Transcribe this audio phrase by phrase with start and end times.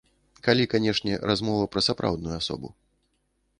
[0.45, 2.75] Калі, канешне, размова пра сапраўдную асобу.